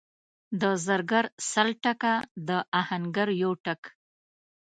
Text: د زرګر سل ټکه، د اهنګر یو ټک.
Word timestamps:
د 0.61 0.63
زرګر 0.85 1.25
سل 1.51 1.69
ټکه، 1.83 2.13
د 2.47 2.49
اهنګر 2.79 3.29
یو 3.43 3.51
ټک. 3.65 3.81